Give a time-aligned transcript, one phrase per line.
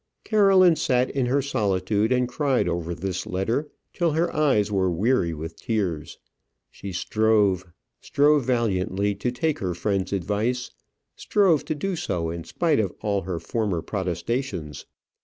[0.23, 5.31] Caroline sat in her solitude and cried over this letter till her eyes were weary
[5.31, 6.17] with tears.
[6.71, 7.65] She strove,
[8.01, 10.71] strove valiantly to take her friend's advice;
[11.15, 14.87] strove to do so in spite of all her former protestations.